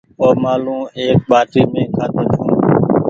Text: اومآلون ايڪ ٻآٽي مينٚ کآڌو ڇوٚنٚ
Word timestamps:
اومآلون 0.23 0.81
ايڪ 0.97 1.17
ٻآٽي 1.29 1.61
مينٚ 1.71 1.91
کآڌو 1.95 2.23
ڇوٚنٚ 2.33 2.57